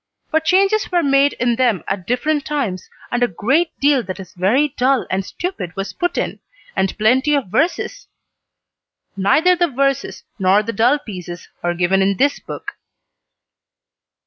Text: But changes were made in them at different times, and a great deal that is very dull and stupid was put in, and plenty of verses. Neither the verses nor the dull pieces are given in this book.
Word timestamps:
But 0.31 0.45
changes 0.45 0.91
were 0.91 1.03
made 1.03 1.33
in 1.33 1.57
them 1.57 1.83
at 1.87 2.07
different 2.07 2.43
times, 2.43 2.89
and 3.11 3.21
a 3.21 3.27
great 3.27 3.69
deal 3.79 4.01
that 4.01 4.19
is 4.19 4.33
very 4.33 4.69
dull 4.69 5.05
and 5.11 5.23
stupid 5.23 5.75
was 5.75 5.93
put 5.93 6.17
in, 6.17 6.39
and 6.75 6.97
plenty 6.97 7.35
of 7.35 7.49
verses. 7.49 8.07
Neither 9.15 9.55
the 9.55 9.67
verses 9.67 10.23
nor 10.39 10.63
the 10.63 10.73
dull 10.73 10.97
pieces 10.97 11.49
are 11.61 11.75
given 11.75 12.01
in 12.01 12.17
this 12.17 12.39
book. 12.39 12.71